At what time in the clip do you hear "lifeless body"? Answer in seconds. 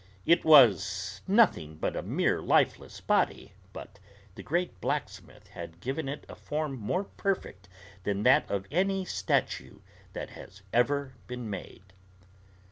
2.41-3.53